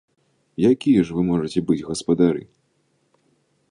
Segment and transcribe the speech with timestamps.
[0.69, 2.43] Якія ж вы можаце быць гаспадары?